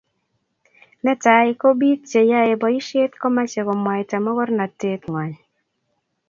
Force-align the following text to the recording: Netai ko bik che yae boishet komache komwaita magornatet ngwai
Netai 1.03 1.47
ko 1.61 1.67
bik 1.79 1.99
che 2.09 2.21
yae 2.31 2.53
boishet 2.61 3.11
komache 3.21 3.61
komwaita 3.67 4.15
magornatet 4.25 5.01
ngwai 5.07 5.33